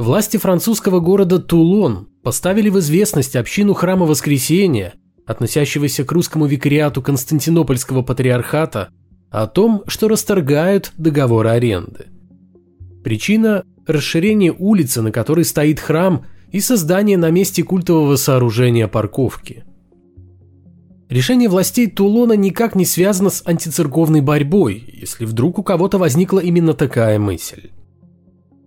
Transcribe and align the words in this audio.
Власти 0.00 0.38
французского 0.38 1.00
города 1.00 1.38
Тулон 1.38 2.08
поставили 2.22 2.70
в 2.70 2.78
известность 2.78 3.36
общину 3.36 3.74
храма 3.74 4.06
Воскресения, 4.06 4.94
относящегося 5.26 6.04
к 6.04 6.12
русскому 6.12 6.46
викариату 6.46 7.02
Константинопольского 7.02 8.00
патриархата, 8.00 8.88
о 9.30 9.46
том, 9.46 9.82
что 9.88 10.08
расторгают 10.08 10.92
договор 10.96 11.48
аренды. 11.48 12.06
Причина– 13.04 13.64
расширение 13.86 14.56
улицы, 14.58 15.02
на 15.02 15.12
которой 15.12 15.44
стоит 15.44 15.78
храм, 15.80 16.24
и 16.50 16.60
создание 16.60 17.18
на 17.18 17.28
месте 17.28 17.62
культового 17.62 18.16
сооружения 18.16 18.88
парковки. 18.88 19.64
Решение 21.10 21.50
властей 21.50 21.88
Тулона 21.88 22.32
никак 22.32 22.74
не 22.74 22.86
связано 22.86 23.28
с 23.28 23.42
антицерковной 23.44 24.22
борьбой, 24.22 24.82
если 24.94 25.26
вдруг 25.26 25.58
у 25.58 25.62
кого-то 25.62 25.98
возникла 25.98 26.38
именно 26.38 26.72
такая 26.72 27.18
мысль. 27.18 27.68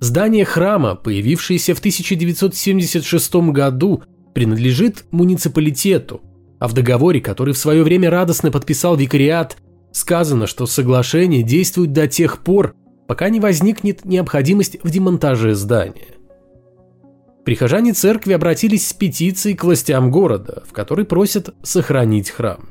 Здание 0.04 0.44
храма, 0.44 0.96
появившееся 0.96 1.74
в 1.74 1.80
1976 1.80 3.36
году, 3.54 4.04
принадлежит 4.34 5.06
муниципалитету, 5.12 6.20
а 6.60 6.68
в 6.68 6.74
договоре, 6.74 7.22
который 7.22 7.54
в 7.54 7.58
свое 7.58 7.84
время 7.84 8.10
радостно 8.10 8.52
подписал 8.52 8.98
викариат, 8.98 9.56
сказано, 9.94 10.46
что 10.46 10.66
соглашение 10.66 11.42
действует 11.42 11.94
до 11.94 12.10
тех 12.10 12.40
пор, 12.40 12.76
пока 13.08 13.30
не 13.30 13.40
возникнет 13.40 14.04
необходимость 14.04 14.76
в 14.84 14.90
демонтаже 14.90 15.56
здания. 15.56 16.18
Прихожане 17.46 17.94
церкви 17.94 18.34
обратились 18.34 18.86
с 18.86 18.92
петицией 18.92 19.56
к 19.56 19.64
властям 19.64 20.12
города, 20.12 20.64
в 20.68 20.74
которой 20.74 21.06
просят 21.06 21.56
сохранить 21.64 22.30
храм. 22.30 22.68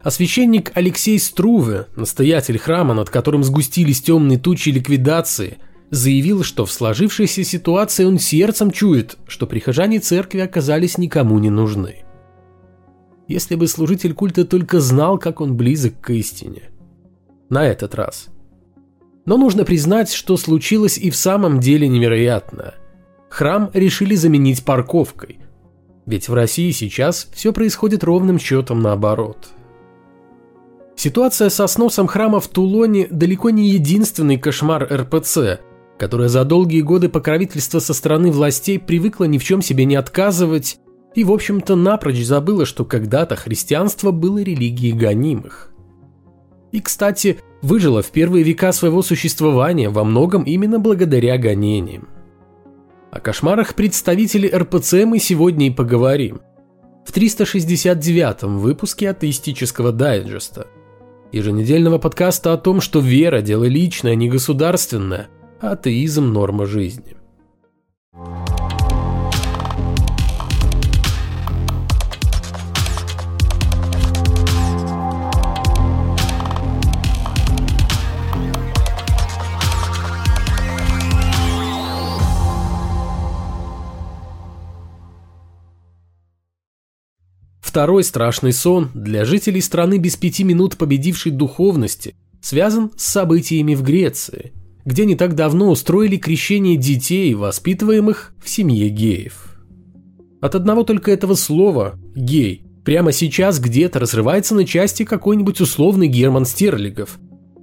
А 0.00 0.12
священник 0.12 0.70
Алексей 0.76 1.18
Струве, 1.18 1.88
настоятель 1.96 2.58
храма, 2.58 2.94
над 2.94 3.10
которым 3.10 3.42
сгустились 3.42 4.02
темные 4.02 4.38
тучи 4.38 4.68
ликвидации, 4.68 5.58
заявил, 5.92 6.42
что 6.42 6.64
в 6.64 6.72
сложившейся 6.72 7.44
ситуации 7.44 8.04
он 8.04 8.18
сердцем 8.18 8.70
чует, 8.70 9.18
что 9.26 9.46
прихожане 9.46 10.00
церкви 10.00 10.40
оказались 10.40 10.96
никому 10.96 11.38
не 11.38 11.50
нужны. 11.50 11.96
Если 13.28 13.54
бы 13.56 13.68
служитель 13.68 14.14
культа 14.14 14.46
только 14.46 14.80
знал, 14.80 15.18
как 15.18 15.42
он 15.42 15.54
близок 15.54 16.00
к 16.00 16.10
истине. 16.10 16.70
На 17.50 17.66
этот 17.66 17.94
раз. 17.94 18.28
Но 19.26 19.36
нужно 19.36 19.64
признать, 19.66 20.10
что 20.10 20.38
случилось 20.38 20.96
и 20.96 21.10
в 21.10 21.16
самом 21.16 21.60
деле 21.60 21.86
невероятно. 21.88 22.74
Храм 23.28 23.70
решили 23.74 24.14
заменить 24.14 24.64
парковкой. 24.64 25.40
Ведь 26.06 26.28
в 26.28 26.34
России 26.34 26.70
сейчас 26.70 27.28
все 27.34 27.52
происходит 27.52 28.02
ровным 28.02 28.38
счетом 28.38 28.80
наоборот. 28.80 29.50
Ситуация 30.96 31.50
со 31.50 31.66
сносом 31.66 32.06
храма 32.06 32.40
в 32.40 32.48
Тулоне 32.48 33.08
далеко 33.10 33.50
не 33.50 33.68
единственный 33.68 34.38
кошмар 34.38 34.88
РПЦ, 34.90 35.60
которая 35.98 36.28
за 36.28 36.44
долгие 36.44 36.80
годы 36.80 37.08
покровительства 37.08 37.78
со 37.78 37.94
стороны 37.94 38.30
властей 38.30 38.78
привыкла 38.78 39.24
ни 39.24 39.38
в 39.38 39.44
чем 39.44 39.62
себе 39.62 39.84
не 39.84 39.96
отказывать 39.96 40.78
и, 41.14 41.24
в 41.24 41.32
общем-то, 41.32 41.76
напрочь 41.76 42.24
забыла, 42.24 42.66
что 42.66 42.84
когда-то 42.84 43.36
христианство 43.36 44.10
было 44.10 44.38
религией 44.38 44.92
гонимых. 44.92 45.72
И, 46.72 46.80
кстати, 46.80 47.38
выжила 47.60 48.02
в 48.02 48.10
первые 48.10 48.42
века 48.42 48.72
своего 48.72 49.02
существования 49.02 49.90
во 49.90 50.04
многом 50.04 50.42
именно 50.44 50.78
благодаря 50.78 51.36
гонениям. 51.36 52.08
О 53.10 53.20
кошмарах 53.20 53.74
представителей 53.74 54.48
РПЦ 54.48 55.04
мы 55.04 55.18
сегодня 55.18 55.66
и 55.66 55.70
поговорим. 55.70 56.40
В 57.04 57.14
369-м 57.14 58.58
выпуске 58.58 59.10
атеистического 59.10 59.92
дайджеста. 59.92 60.66
Еженедельного 61.30 61.98
подкаста 61.98 62.54
о 62.54 62.58
том, 62.58 62.80
что 62.80 63.00
вера– 63.00 63.40
дело 63.42 63.64
личное, 63.64 64.12
а 64.12 64.14
не 64.14 64.30
государственное, 64.30 65.28
атеизм– 65.62 66.32
норма 66.32 66.66
жизни. 66.66 67.16
Второй 87.60 88.04
страшный 88.04 88.52
сон 88.52 88.90
для 88.92 89.24
жителей 89.24 89.62
страны 89.62 89.96
без 89.96 90.16
пяти 90.16 90.44
минут 90.44 90.76
победившей 90.76 91.32
духовности 91.32 92.14
связан 92.42 92.90
с 92.98 93.04
событиями 93.04 93.74
в 93.74 93.82
Греции, 93.82 94.52
где 94.84 95.04
не 95.04 95.14
так 95.14 95.34
давно 95.34 95.70
устроили 95.70 96.16
крещение 96.16 96.76
детей, 96.76 97.34
воспитываемых 97.34 98.34
в 98.42 98.48
семье 98.48 98.88
геев. 98.88 99.56
От 100.40 100.54
одного 100.54 100.82
только 100.82 101.12
этого 101.12 101.34
слова 101.34 101.98
«гей» 102.16 102.64
прямо 102.84 103.12
сейчас 103.12 103.60
где-то 103.60 104.00
разрывается 104.00 104.54
на 104.54 104.66
части 104.66 105.04
какой-нибудь 105.04 105.60
условный 105.60 106.08
Герман 106.08 106.44
Стерлигов. 106.44 107.18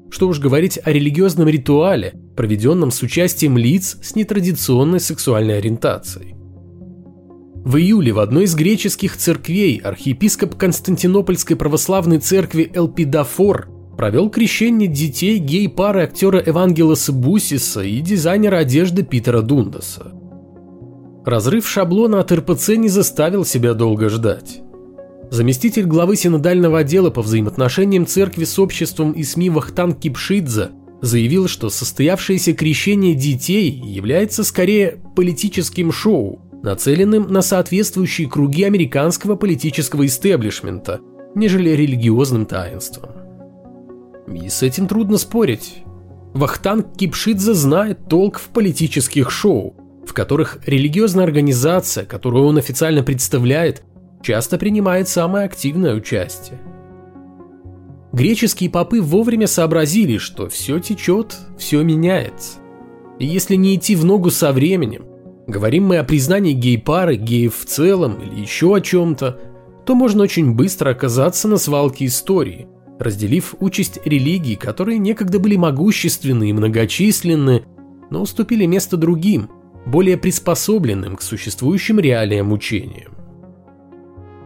Что 0.09 0.27
уж 0.27 0.39
говорить 0.39 0.79
о 0.83 0.91
религиозном 0.91 1.49
ритуале, 1.49 2.13
проведенном 2.37 2.91
с 2.91 3.01
участием 3.01 3.57
лиц 3.57 3.97
с 4.01 4.15
нетрадиционной 4.15 5.01
сексуальной 5.01 5.57
ориентацией. 5.57 6.35
В 7.65 7.75
июле 7.75 8.13
в 8.13 8.19
одной 8.19 8.45
из 8.45 8.55
греческих 8.55 9.17
церквей 9.17 9.77
архиепископ 9.77 10.55
Константинопольской 10.55 11.57
православной 11.57 12.19
церкви 12.19 12.71
Элпидафор 12.73 13.67
провел 13.99 14.29
крещение 14.29 14.87
детей 14.87 15.39
гей-пары 15.39 16.03
актера 16.03 16.41
Евангелоса 16.41 17.11
Бусиса 17.11 17.81
и 17.81 17.99
дизайнера 17.99 18.59
одежды 18.59 19.03
Питера 19.03 19.41
Дундаса. 19.41 20.13
Разрыв 21.25 21.67
шаблона 21.67 22.21
от 22.21 22.31
РПЦ 22.31 22.77
не 22.77 22.87
заставил 22.87 23.43
себя 23.43 23.73
долго 23.73 24.07
ждать. 24.07 24.61
Заместитель 25.31 25.83
главы 25.83 26.15
синодального 26.15 26.79
отдела 26.79 27.09
по 27.09 27.21
взаимоотношениям 27.21 28.07
церкви 28.07 28.45
с 28.45 28.57
обществом 28.57 29.11
и 29.11 29.23
СМИ 29.23 29.49
Вахтан 29.49 29.91
Кипшидзе 29.91 30.69
заявил, 31.01 31.49
что 31.49 31.69
состоявшееся 31.69 32.53
крещение 32.53 33.15
детей 33.15 33.69
является 33.69 34.45
скорее 34.45 34.99
политическим 35.13 35.91
шоу, 35.91 36.39
нацеленным 36.63 37.27
на 37.27 37.41
соответствующие 37.41 38.29
круги 38.29 38.63
американского 38.63 39.35
политического 39.35 40.05
истеблишмента, 40.05 41.01
нежели 41.35 41.71
религиозным 41.71 42.45
таинством. 42.45 43.28
И 44.33 44.49
с 44.49 44.63
этим 44.63 44.87
трудно 44.87 45.17
спорить. 45.17 45.83
Вахтанг 46.33 46.95
Кипшидзе 46.95 47.53
знает 47.53 48.07
толк 48.07 48.39
в 48.39 48.49
политических 48.49 49.31
шоу, 49.31 49.75
в 50.05 50.13
которых 50.13 50.59
религиозная 50.65 51.25
организация, 51.25 52.05
которую 52.05 52.45
он 52.45 52.57
официально 52.57 53.03
представляет, 53.03 53.83
часто 54.21 54.57
принимает 54.57 55.07
самое 55.07 55.45
активное 55.45 55.95
участие. 55.95 56.59
Греческие 58.11 58.69
попы 58.69 59.01
вовремя 59.01 59.47
сообразили, 59.47 60.17
что 60.17 60.49
все 60.49 60.79
течет, 60.79 61.37
все 61.57 61.81
меняется. 61.83 62.59
И 63.19 63.25
если 63.25 63.55
не 63.55 63.75
идти 63.75 63.95
в 63.95 64.05
ногу 64.05 64.29
со 64.29 64.51
временем, 64.51 65.09
Говорим 65.49 65.87
мы 65.87 65.97
о 65.97 66.03
признании 66.03 66.53
гей-пары, 66.53 67.15
геев 67.15 67.57
в 67.57 67.65
целом 67.65 68.21
или 68.21 68.39
еще 68.39 68.75
о 68.75 68.81
чем-то, 68.81 69.39
то 69.83 69.95
можно 69.95 70.21
очень 70.21 70.53
быстро 70.53 70.91
оказаться 70.91 71.47
на 71.47 71.57
свалке 71.57 72.05
истории, 72.05 72.67
разделив 72.99 73.55
участь 73.59 73.99
религий, 74.05 74.55
которые 74.55 74.99
некогда 74.99 75.39
были 75.39 75.55
могущественны 75.55 76.49
и 76.49 76.53
многочисленны, 76.53 77.63
но 78.09 78.21
уступили 78.21 78.65
место 78.65 78.97
другим, 78.97 79.49
более 79.85 80.17
приспособленным 80.17 81.15
к 81.15 81.21
существующим 81.21 81.99
реалиям 81.99 82.51
учениям. 82.51 83.13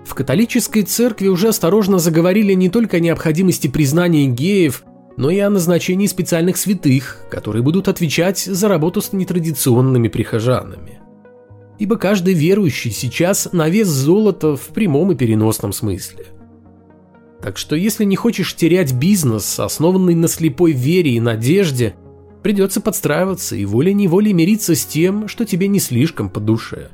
В 0.05 0.15
католической 0.15 0.83
церкви 0.83 1.27
уже 1.27 1.47
осторожно 1.47 1.97
заговорили 1.97 2.53
не 2.53 2.69
только 2.69 2.97
о 2.97 2.99
необходимости 2.99 3.67
признания 3.67 4.27
геев, 4.27 4.83
но 5.17 5.29
и 5.29 5.39
о 5.39 5.49
назначении 5.49 6.07
специальных 6.07 6.57
святых, 6.57 7.25
которые 7.29 7.63
будут 7.63 7.87
отвечать 7.87 8.39
за 8.39 8.67
работу 8.67 9.01
с 9.01 9.13
нетрадиционными 9.13 10.09
прихожанами. 10.09 10.99
Ибо 11.79 11.97
каждый 11.97 12.33
верующий 12.33 12.91
сейчас 12.91 13.49
на 13.51 13.69
вес 13.69 13.87
золота 13.87 14.55
в 14.55 14.67
прямом 14.67 15.11
и 15.11 15.15
переносном 15.15 15.73
смысле. 15.73 16.25
Так 17.43 17.57
что 17.57 17.75
если 17.75 18.05
не 18.05 18.15
хочешь 18.15 18.55
терять 18.55 18.93
бизнес, 18.93 19.59
основанный 19.59 20.15
на 20.15 20.29
слепой 20.29 20.71
вере 20.71 21.11
и 21.11 21.19
надежде, 21.19 21.93
придется 22.41 22.79
подстраиваться 22.79 23.57
и 23.57 23.65
волей-неволей 23.65 24.31
мириться 24.31 24.75
с 24.75 24.85
тем, 24.85 25.27
что 25.27 25.45
тебе 25.45 25.67
не 25.67 25.79
слишком 25.79 26.29
по 26.29 26.39
душе. 26.39 26.89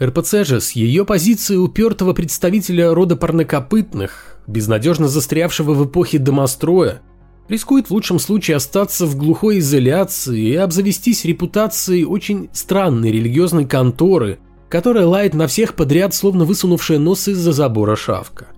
РПЦ 0.00 0.44
же 0.44 0.60
с 0.60 0.72
ее 0.72 1.06
позиции 1.06 1.56
упертого 1.56 2.12
представителя 2.12 2.92
рода 2.92 3.16
парнокопытных 3.16 4.32
безнадежно 4.46 5.08
застрявшего 5.08 5.74
в 5.74 5.86
эпохе 5.86 6.18
домостроя, 6.18 7.00
рискует 7.48 7.88
в 7.88 7.92
лучшем 7.92 8.18
случае 8.18 8.56
остаться 8.56 9.06
в 9.06 9.16
глухой 9.16 9.60
изоляции 9.60 10.40
и 10.40 10.54
обзавестись 10.56 11.24
репутацией 11.24 12.04
очень 12.04 12.50
странной 12.52 13.10
религиозной 13.10 13.66
конторы, 13.66 14.38
которая 14.68 15.06
лает 15.06 15.34
на 15.34 15.46
всех 15.46 15.74
подряд, 15.74 16.14
словно 16.14 16.44
высунувшая 16.44 16.98
нос 16.98 17.28
из-за 17.28 17.52
забора 17.52 17.96
шавка. 17.96 18.48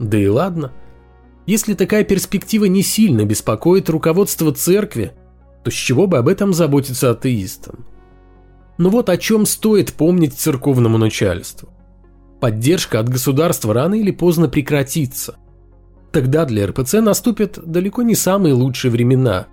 Да 0.00 0.18
и 0.18 0.26
ладно. 0.26 0.72
Если 1.46 1.74
такая 1.74 2.04
перспектива 2.04 2.64
не 2.64 2.82
сильно 2.82 3.24
беспокоит 3.24 3.90
руководство 3.90 4.52
церкви, 4.52 5.12
то 5.62 5.70
с 5.70 5.74
чего 5.74 6.06
бы 6.06 6.16
об 6.18 6.26
этом 6.26 6.54
заботиться 6.54 7.10
атеистам? 7.10 7.84
Но 8.78 8.88
вот 8.88 9.10
о 9.10 9.18
чем 9.18 9.44
стоит 9.44 9.92
помнить 9.92 10.34
церковному 10.34 10.96
начальству. 10.96 11.68
Поддержка 12.40 12.98
от 12.98 13.10
государства 13.10 13.74
рано 13.74 13.94
или 13.94 14.10
поздно 14.10 14.48
прекратится. 14.48 15.36
Тогда 16.12 16.46
для 16.46 16.66
РПЦ 16.66 16.94
наступят 16.94 17.58
далеко 17.62 18.02
не 18.02 18.14
самые 18.14 18.54
лучшие 18.54 18.90
времена. 18.90 19.48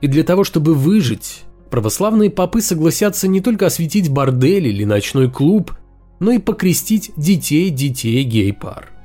И 0.00 0.06
для 0.06 0.22
того, 0.22 0.44
чтобы 0.44 0.74
выжить, 0.74 1.42
православные 1.70 2.30
попы 2.30 2.60
согласятся 2.60 3.26
не 3.26 3.40
только 3.40 3.66
осветить 3.66 4.10
бордель 4.10 4.68
или 4.68 4.84
ночной 4.84 5.28
клуб, 5.28 5.72
но 6.20 6.30
и 6.30 6.38
покрестить 6.38 7.10
детей 7.16 7.70
детей 7.70 8.22
гей-пар. 8.22 8.97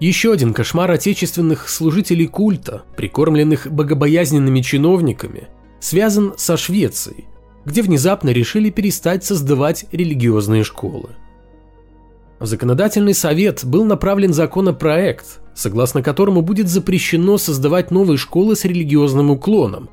Еще 0.00 0.32
один 0.32 0.54
кошмар 0.54 0.90
отечественных 0.90 1.68
служителей 1.68 2.26
культа, 2.26 2.84
прикормленных 2.96 3.70
богобоязненными 3.70 4.62
чиновниками, 4.62 5.48
связан 5.78 6.32
со 6.38 6.56
Швецией, 6.56 7.26
где 7.66 7.82
внезапно 7.82 8.30
решили 8.30 8.70
перестать 8.70 9.24
создавать 9.24 9.84
религиозные 9.92 10.64
школы. 10.64 11.10
В 12.38 12.46
законодательный 12.46 13.12
совет 13.12 13.62
был 13.66 13.84
направлен 13.84 14.32
законопроект, 14.32 15.42
согласно 15.54 16.02
которому 16.02 16.40
будет 16.40 16.68
запрещено 16.68 17.36
создавать 17.36 17.90
новые 17.90 18.16
школы 18.16 18.56
с 18.56 18.64
религиозным 18.64 19.30
уклоном, 19.30 19.90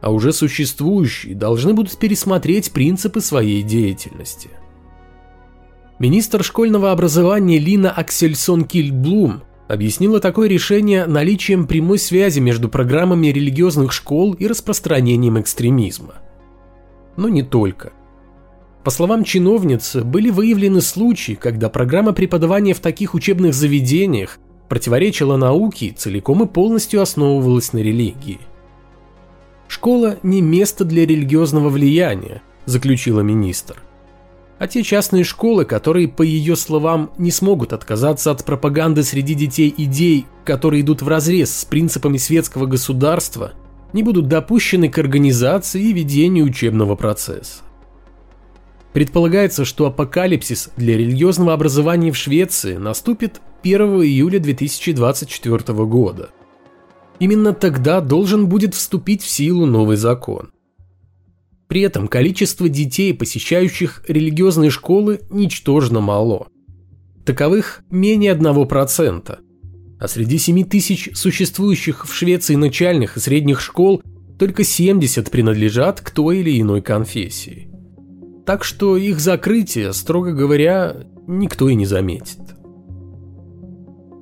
а 0.00 0.12
уже 0.12 0.32
существующие 0.32 1.34
должны 1.34 1.74
будут 1.74 1.98
пересмотреть 1.98 2.70
принципы 2.70 3.20
своей 3.20 3.64
деятельности. 3.64 4.50
Министр 5.98 6.44
школьного 6.44 6.92
образования 6.92 7.58
Лина 7.58 7.90
Аксельсон 7.90 8.64
Кильблум 8.64 9.42
объяснила 9.68 10.18
такое 10.18 10.48
решение 10.48 11.06
наличием 11.06 11.66
прямой 11.66 11.98
связи 11.98 12.40
между 12.40 12.68
программами 12.68 13.28
религиозных 13.28 13.92
школ 13.92 14.32
и 14.32 14.46
распространением 14.46 15.38
экстремизма. 15.38 16.14
Но 17.16 17.28
не 17.28 17.42
только. 17.42 17.92
По 18.82 18.90
словам 18.90 19.24
чиновницы, 19.24 20.02
были 20.02 20.30
выявлены 20.30 20.80
случаи, 20.80 21.34
когда 21.34 21.68
программа 21.68 22.12
преподавания 22.12 22.72
в 22.72 22.80
таких 22.80 23.14
учебных 23.14 23.52
заведениях 23.52 24.38
противоречила 24.68 25.36
науке 25.36 25.86
и 25.86 25.92
целиком 25.92 26.42
и 26.42 26.46
полностью 26.46 27.02
основывалась 27.02 27.72
на 27.72 27.78
религии. 27.78 28.40
«Школа 29.66 30.16
не 30.22 30.40
место 30.40 30.84
для 30.84 31.04
религиозного 31.04 31.68
влияния»,– 31.68 32.40
заключила 32.64 33.20
министр. 33.20 33.82
А 34.58 34.66
те 34.66 34.82
частные 34.82 35.22
школы, 35.22 35.64
которые, 35.64 36.08
по 36.08 36.22
ее 36.22 36.56
словам, 36.56 37.12
не 37.16 37.30
смогут 37.30 37.72
отказаться 37.72 38.32
от 38.32 38.44
пропаганды 38.44 39.04
среди 39.04 39.34
детей 39.34 39.72
идей, 39.76 40.26
которые 40.44 40.82
идут 40.82 41.00
вразрез 41.00 41.54
с 41.54 41.64
принципами 41.64 42.16
светского 42.16 42.66
государства, 42.66 43.52
не 43.92 44.02
будут 44.02 44.26
допущены 44.26 44.88
к 44.88 44.98
организации 44.98 45.82
и 45.82 45.92
ведению 45.92 46.46
учебного 46.46 46.96
процесса. 46.96 47.62
Предполагается, 48.92 49.64
что 49.64 49.86
апокалипсис 49.86 50.70
для 50.76 50.96
религиозного 50.96 51.52
образования 51.52 52.10
в 52.10 52.16
Швеции 52.16 52.76
наступит 52.76 53.40
1 53.62 53.80
июля 54.02 54.40
2024 54.40 55.84
года. 55.84 56.30
Именно 57.20 57.52
тогда 57.52 58.00
должен 58.00 58.46
будет 58.46 58.74
вступить 58.74 59.22
в 59.22 59.28
силу 59.28 59.66
новый 59.66 59.96
закон. 59.96 60.50
При 61.68 61.82
этом 61.82 62.08
количество 62.08 62.68
детей, 62.68 63.12
посещающих 63.12 64.02
религиозные 64.08 64.70
школы, 64.70 65.20
ничтожно 65.30 66.00
мало. 66.00 66.48
Таковых 67.26 67.82
менее 67.90 68.34
1%. 68.34 69.38
А 70.00 70.08
среди 70.08 70.38
7 70.38 70.64
тысяч 70.64 71.10
существующих 71.14 72.06
в 72.06 72.14
Швеции 72.14 72.54
начальных 72.54 73.16
и 73.16 73.20
средних 73.20 73.60
школ 73.60 74.02
только 74.38 74.64
70 74.64 75.30
принадлежат 75.30 76.00
к 76.00 76.10
той 76.10 76.38
или 76.38 76.58
иной 76.58 76.80
конфессии. 76.80 77.68
Так 78.46 78.64
что 78.64 78.96
их 78.96 79.20
закрытие, 79.20 79.92
строго 79.92 80.32
говоря, 80.32 80.96
никто 81.26 81.68
и 81.68 81.74
не 81.74 81.84
заметит. 81.84 82.40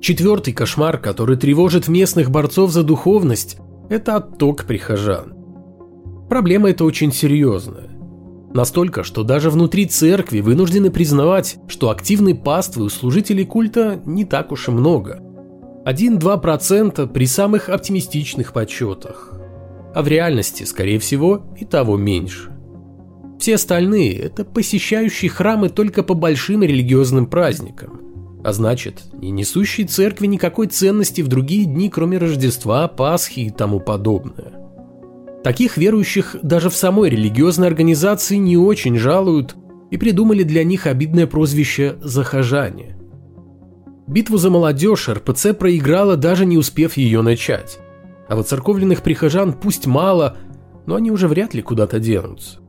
Четвертый 0.01 0.53
кошмар, 0.53 0.97
который 0.97 1.37
тревожит 1.37 1.87
местных 1.87 2.29
борцов 2.29 2.71
за 2.71 2.83
духовность, 2.83 3.57
это 3.89 4.17
отток 4.17 4.65
прихожан. 4.65 5.36
Проблема 6.29 6.69
эта 6.69 6.83
очень 6.83 7.11
серьезная. 7.11 7.89
Настолько, 8.53 9.03
что 9.03 9.23
даже 9.23 9.49
внутри 9.49 9.85
церкви 9.85 10.39
вынуждены 10.39 10.89
признавать, 10.89 11.57
что 11.67 11.89
активной 11.89 12.35
паствы 12.35 12.85
у 12.85 12.89
служителей 12.89 13.45
культа 13.45 14.01
не 14.05 14.25
так 14.25 14.51
уж 14.51 14.67
и 14.67 14.71
много. 14.71 15.21
1-2% 15.85 17.07
при 17.07 17.25
самых 17.25 17.69
оптимистичных 17.69 18.53
подсчетах. 18.53 19.33
А 19.93 20.01
в 20.01 20.07
реальности, 20.07 20.63
скорее 20.63 20.99
всего, 20.99 21.43
и 21.57 21.65
того 21.65 21.97
меньше. 21.97 22.51
Все 23.39 23.55
остальные– 23.55 24.15
это 24.17 24.43
посещающие 24.43 25.29
храмы 25.29 25.69
только 25.69 26.03
по 26.03 26.13
большим 26.13 26.63
религиозным 26.63 27.27
праздникам. 27.27 28.01
А 28.43 28.51
значит, 28.51 29.03
не 29.13 29.31
несущие 29.31 29.87
церкви 29.87 30.27
никакой 30.27 30.67
ценности 30.67 31.21
в 31.21 31.27
другие 31.27 31.65
дни, 31.65 31.89
кроме 31.89 32.17
Рождества, 32.17 32.87
Пасхи 32.87 33.41
и 33.41 33.49
тому 33.49 33.79
подобное. 33.79 34.66
Таких 35.43 35.77
верующих 35.77 36.35
даже 36.41 36.69
в 36.69 36.75
самой 36.75 37.09
религиозной 37.09 37.67
организации 37.67 38.35
не 38.35 38.57
очень 38.57 38.97
жалуют 38.97 39.55
и 39.91 39.97
придумали 39.97 40.43
для 40.43 40.63
них 40.63 40.87
обидное 40.87 41.27
прозвище 41.27 41.97
«захожане». 42.01 42.97
Битву 44.07 44.37
за 44.37 44.49
молодежь 44.49 45.09
РПЦ 45.09 45.53
проиграла, 45.53 46.15
даже 46.15 46.45
не 46.45 46.57
успев 46.57 46.95
ее 46.95 47.21
начать. 47.21 47.79
А 48.29 48.35
вот 48.37 48.47
церковленных 48.47 49.03
прихожан 49.03 49.53
пусть 49.53 49.85
мало, 49.85 50.37
но 50.85 50.95
они 50.95 51.11
уже 51.11 51.27
вряд 51.27 51.53
ли 51.53 51.61
куда-то 51.61 51.99
денутся. 51.99 52.59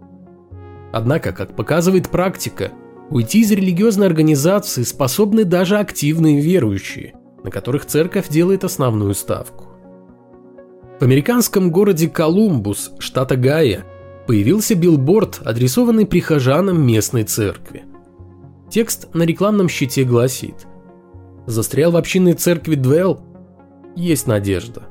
Однако, 0.92 1.32
как 1.32 1.54
показывает 1.54 2.08
практика, 2.08 2.72
уйти 3.10 3.42
из 3.42 3.52
религиозной 3.52 4.06
организации 4.06 4.82
способны 4.82 5.44
даже 5.44 5.78
активные 5.78 6.40
верующие, 6.40 7.14
на 7.44 7.50
которых 7.50 7.86
церковь 7.86 8.28
делает 8.28 8.64
основную 8.64 9.14
ставку. 9.14 9.67
В 10.98 11.02
американском 11.02 11.70
городе 11.70 12.08
Колумбус, 12.08 12.90
штата 12.98 13.36
Гая, 13.36 13.84
появился 14.26 14.74
билборд, 14.74 15.40
адресованный 15.44 16.06
прихожанам 16.06 16.84
местной 16.84 17.22
церкви. 17.22 17.84
Текст 18.68 19.14
на 19.14 19.22
рекламном 19.22 19.68
щите 19.68 20.02
гласит 20.02 20.66
«Застрял 21.46 21.92
в 21.92 21.96
общинной 21.96 22.34
церкви 22.34 22.74
Двелл? 22.74 23.20
Есть 23.94 24.26
надежда». 24.26 24.88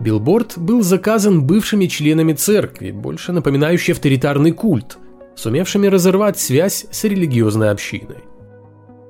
Билборд 0.00 0.58
был 0.58 0.82
заказан 0.82 1.46
бывшими 1.46 1.86
членами 1.86 2.32
церкви, 2.32 2.90
больше 2.90 3.32
напоминающий 3.32 3.94
авторитарный 3.94 4.50
культ, 4.50 4.98
сумевшими 5.36 5.86
разорвать 5.86 6.40
связь 6.40 6.86
с 6.90 7.04
религиозной 7.04 7.70
общиной. 7.70 8.24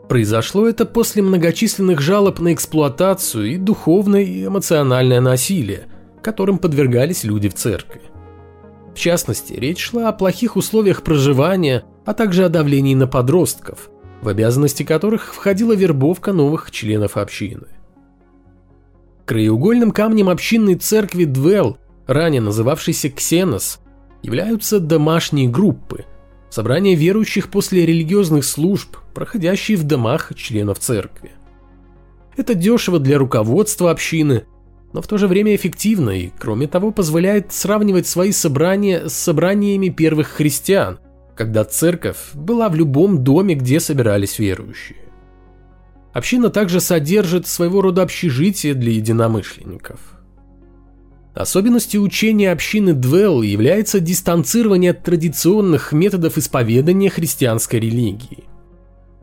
Произошло 0.08 0.66
это 0.66 0.86
после 0.86 1.22
многочисленных 1.22 2.00
жалоб 2.00 2.40
на 2.40 2.54
эксплуатацию 2.54 3.52
и 3.52 3.56
духовное 3.58 4.22
и 4.22 4.46
эмоциональное 4.46 5.20
насилие, 5.20 5.86
которым 6.22 6.58
подвергались 6.58 7.24
люди 7.24 7.48
в 7.50 7.54
церкви. 7.54 8.00
В 8.94 8.98
частности, 8.98 9.52
речь 9.52 9.80
шла 9.80 10.08
о 10.08 10.12
плохих 10.12 10.56
условиях 10.56 11.02
проживания, 11.02 11.84
а 12.06 12.14
также 12.14 12.44
о 12.46 12.48
давлении 12.48 12.94
на 12.94 13.06
подростков, 13.06 13.90
в 14.22 14.28
обязанности 14.28 14.82
которых 14.82 15.34
входила 15.34 15.74
вербовка 15.74 16.32
новых 16.32 16.70
членов 16.70 17.18
общины. 17.18 17.66
Краеугольным 19.26 19.90
камнем 19.90 20.30
общинной 20.30 20.76
церкви 20.76 21.24
Двел, 21.24 21.76
ранее 22.06 22.40
называвшейся 22.40 23.10
Ксенос, 23.10 23.80
являются 24.22 24.80
домашние 24.80 25.48
группы, 25.48 26.06
собрания 26.50 26.94
верующих 26.94 27.50
после 27.50 27.86
религиозных 27.86 28.44
служб, 28.44 28.96
проходящие 29.14 29.76
в 29.76 29.84
домах 29.84 30.32
членов 30.34 30.78
церкви. 30.78 31.32
Это 32.36 32.54
дешево 32.54 32.98
для 32.98 33.18
руководства 33.18 33.90
общины, 33.90 34.44
но 34.92 35.02
в 35.02 35.06
то 35.06 35.18
же 35.18 35.26
время 35.26 35.54
эффективно 35.54 36.10
и, 36.10 36.30
кроме 36.38 36.66
того, 36.66 36.92
позволяет 36.92 37.52
сравнивать 37.52 38.06
свои 38.06 38.32
собрания 38.32 39.08
с 39.08 39.14
собраниями 39.14 39.88
первых 39.88 40.28
христиан, 40.28 40.98
когда 41.36 41.64
церковь 41.64 42.18
была 42.34 42.68
в 42.68 42.74
любом 42.74 43.22
доме, 43.22 43.54
где 43.54 43.80
собирались 43.80 44.38
верующие. 44.38 44.98
Община 46.12 46.48
также 46.50 46.80
содержит 46.80 47.46
своего 47.46 47.80
рода 47.82 48.02
общежитие 48.02 48.74
для 48.74 48.92
единомышленников. 48.92 50.17
Особенностью 51.38 52.02
учения 52.02 52.50
общины 52.50 52.94
Двелл 52.94 53.42
является 53.42 54.00
дистанцирование 54.00 54.90
от 54.90 55.04
традиционных 55.04 55.92
методов 55.92 56.36
исповедания 56.36 57.10
христианской 57.10 57.78
религии. 57.78 58.42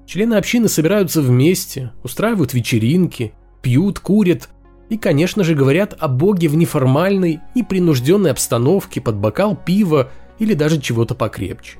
Члены 0.07 0.35
общины 0.35 0.69
собираются 0.69 1.21
вместе, 1.21 1.91
устраивают 2.03 2.53
вечеринки, 2.53 3.33
пьют, 3.61 3.99
курят 3.99 4.47
и, 4.87 4.97
конечно 4.97 5.43
же, 5.43 5.55
говорят 5.55 5.93
о 5.99 6.07
Боге 6.07 6.47
в 6.47 6.55
неформальной, 6.55 7.41
непринужденной 7.53 8.31
обстановке 8.31 9.01
под 9.01 9.17
бокал 9.17 9.53
пива 9.53 10.09
или 10.39 10.53
даже 10.53 10.79
чего-то 10.79 11.15
покрепче. 11.15 11.79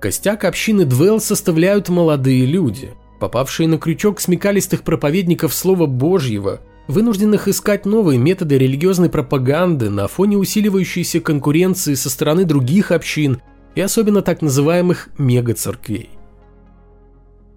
Костяк 0.00 0.44
общины 0.44 0.86
Двелл 0.86 1.20
составляют 1.20 1.90
молодые 1.90 2.46
люди– 2.46 2.94
попавшие 3.20 3.68
на 3.68 3.76
крючок 3.76 4.20
смекалистых 4.20 4.82
проповедников 4.82 5.52
Слова 5.52 5.84
Божьего 5.84 6.60
вынужденных 6.88 7.48
искать 7.48 7.86
новые 7.86 8.18
методы 8.18 8.58
религиозной 8.58 9.08
пропаганды 9.08 9.90
на 9.90 10.08
фоне 10.08 10.36
усиливающейся 10.36 11.20
конкуренции 11.20 11.94
со 11.94 12.10
стороны 12.10 12.44
других 12.44 12.90
общин 12.90 13.40
и 13.74 13.80
особенно 13.80 14.22
так 14.22 14.42
называемых 14.42 15.08
мегацерквей. 15.18 16.10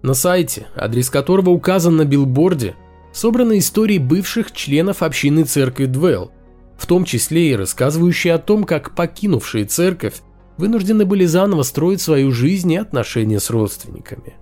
На 0.02 0.14
сайте, 0.14 0.68
адрес 0.76 1.10
которого 1.10 1.50
указан 1.50 1.96
на 1.96 2.04
билборде, 2.04 2.76
собраны 3.12 3.58
истории 3.58 3.98
бывших 3.98 4.52
членов 4.52 5.02
общины 5.02 5.44
церкви 5.44 5.86
Двелл, 5.86 6.30
в 6.78 6.86
том 6.86 7.04
числе 7.04 7.50
и 7.50 7.56
рассказывающие 7.56 8.34
о 8.34 8.38
том, 8.38 8.64
как 8.64 8.94
покинувшие 8.94 9.64
церковь 9.64 10.20
вынуждены 10.58 11.04
были 11.04 11.24
заново 11.24 11.62
строить 11.62 12.00
свою 12.00 12.30
жизнь 12.30 12.72
и 12.72 12.76
отношения 12.76 13.40
с 13.40 13.50
родственниками. 13.50 14.34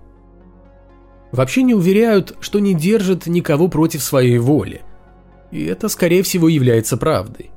Вообще 1.35 1.63
не 1.63 1.73
уверяют, 1.73 2.37
что 2.39 2.59
не 2.59 2.73
держат 2.73 3.27
никого 3.27 3.67
против 3.67 4.01
своей 4.01 4.37
воли. 4.37 4.83
И 5.51 5.65
это, 5.65 5.89
скорее 5.89 6.23
всего, 6.23 6.47
является 6.47 6.95
правдой. 6.95 7.51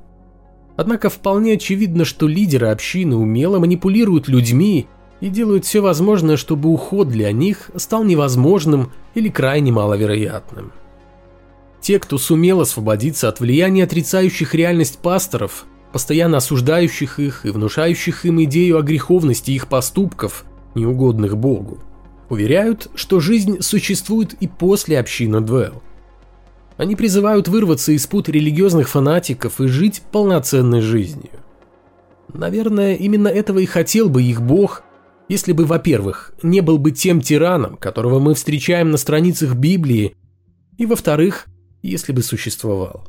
Однако 0.76 1.08
вполне 1.08 1.52
очевидно, 1.52 2.04
что 2.04 2.26
лидеры 2.26 2.68
общины 2.68 3.14
умело 3.14 3.60
манипулируют 3.60 4.26
людьми 4.26 4.88
и 5.20 5.28
делают 5.28 5.64
все 5.64 5.80
возможное, 5.80 6.36
чтобы 6.36 6.70
уход 6.70 7.08
для 7.08 7.30
них 7.30 7.70
стал 7.76 8.02
невозможным 8.02 8.90
или 9.14 9.28
крайне 9.28 9.70
маловероятным. 9.70 10.72
Те, 11.80 12.00
кто 12.00 12.18
сумел 12.18 12.60
освободиться 12.60 13.28
от 13.28 13.38
влияния 13.38 13.84
отрицающих 13.84 14.56
реальность 14.56 14.98
пасторов, 14.98 15.66
постоянно 15.92 16.38
осуждающих 16.38 17.20
их 17.20 17.46
и 17.46 17.50
внушающих 17.50 18.26
им 18.26 18.42
идею 18.42 18.78
о 18.78 18.82
греховности 18.82 19.52
их 19.52 19.68
поступков, 19.68 20.44
неугодных 20.74 21.36
Богу, 21.36 21.78
уверяют, 22.28 22.88
что 22.94 23.20
жизнь 23.20 23.60
существует 23.60 24.34
и 24.34 24.46
после 24.46 24.98
общины 24.98 25.40
Двелл. 25.40 25.82
Они 26.76 26.94
призывают 26.94 27.48
вырваться 27.48 27.92
из 27.92 28.06
пут 28.06 28.28
религиозных 28.28 28.88
фанатиков 28.88 29.60
и 29.60 29.66
жить 29.66 30.02
полноценной 30.12 30.80
жизнью. 30.80 31.30
Наверное, 32.32 32.94
именно 32.94 33.28
этого 33.28 33.58
и 33.58 33.66
хотел 33.66 34.08
бы 34.08 34.22
их 34.22 34.40
Бог, 34.40 34.84
если 35.28 35.52
бы, 35.52 35.64
во-первых, 35.64 36.32
не 36.42 36.60
был 36.60 36.78
бы 36.78 36.92
тем 36.92 37.20
тираном, 37.20 37.76
которого 37.76 38.18
мы 38.18 38.34
встречаем 38.34 38.90
на 38.90 38.96
страницах 38.96 39.54
Библии, 39.56 40.14
и, 40.76 40.86
во-вторых, 40.86 41.46
если 41.82 42.12
бы 42.12 42.22
существовал. 42.22 43.06